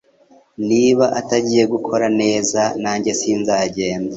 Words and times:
Niba 0.69 1.05
atagiye 1.19 1.63
gukora 1.73 2.07
neza 2.21 2.61
nanjye 2.83 3.11
sinzagenda 3.19 4.09